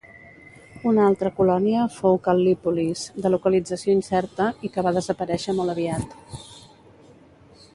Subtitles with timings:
[0.91, 6.17] Una altra colònia fou Cal·lípolis, de localització incerta, i que va desaparèixer molt aviat.